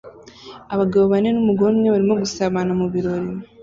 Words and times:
Abagabo 0.73 1.03
bane 1.11 1.29
numugore 1.31 1.69
umwe 1.73 1.89
barimo 1.93 2.15
gusabana 2.23 2.71
mubirori 2.79 3.29